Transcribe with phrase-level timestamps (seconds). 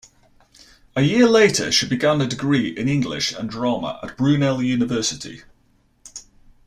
[0.95, 5.43] A year later she began a degree in English and Drama at Brunel University.